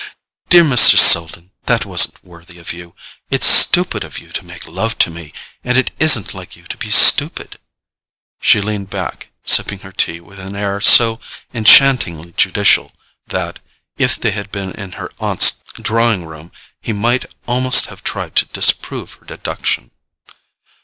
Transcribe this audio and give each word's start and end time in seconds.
"Dear 0.49 0.63
Mr. 0.63 0.97
Selden, 0.97 1.51
that 1.67 1.85
wasn't 1.85 2.23
worthy 2.23 2.57
of 2.57 2.73
you. 2.73 2.95
It's 3.29 3.45
stupid 3.45 4.03
of 4.03 4.17
you 4.17 4.31
to 4.31 4.43
make 4.43 4.65
love 4.67 4.97
to 4.97 5.11
me, 5.11 5.31
and 5.63 5.77
it 5.77 5.91
isn't 5.99 6.33
like 6.33 6.55
you 6.55 6.63
to 6.65 6.75
be 6.77 6.89
stupid." 6.89 7.59
She 8.41 8.61
leaned 8.61 8.89
back, 8.89 9.29
sipping 9.43 9.77
her 9.81 9.91
tea 9.91 10.19
with 10.19 10.39
an 10.39 10.55
air 10.55 10.81
so 10.81 11.19
enchantingly 11.53 12.31
judicial 12.35 12.93
that, 13.27 13.59
if 13.95 14.15
they 14.19 14.31
had 14.31 14.51
been 14.51 14.71
in 14.71 14.93
her 14.93 15.11
aunt's 15.19 15.59
drawing 15.75 16.25
room, 16.25 16.51
he 16.81 16.93
might 16.93 17.25
almost 17.47 17.85
have 17.85 18.03
tried 18.03 18.35
to 18.37 18.47
disprove 18.47 19.13
her 19.13 19.25
deduction. 19.27 19.91